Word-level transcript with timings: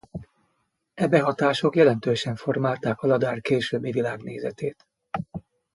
E 0.95 1.07
behatások 1.07 1.75
jelentősen 1.75 2.35
formálták 2.35 3.01
Aladár 3.01 3.41
későbbi 3.41 3.91
világnézetét. 3.91 4.85